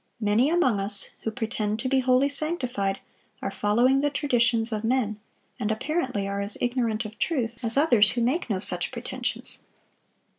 Many 0.19 0.49
among 0.49 0.79
us, 0.79 1.11
who 1.21 1.29
pretend 1.29 1.77
to 1.77 1.87
be 1.87 1.99
wholly 1.99 2.27
sanctified, 2.27 3.01
are 3.39 3.51
following 3.51 3.99
the 4.01 4.09
traditions 4.09 4.71
of 4.73 4.83
men, 4.83 5.19
and 5.59 5.69
apparently 5.69 6.27
are 6.27 6.41
as 6.41 6.57
ignorant 6.59 7.05
of 7.05 7.19
truth 7.19 7.59
as 7.63 7.77
others 7.77 8.13
who 8.13 8.21
make 8.23 8.49
no 8.49 8.57
such 8.57 8.91
pretensions." 8.91 9.61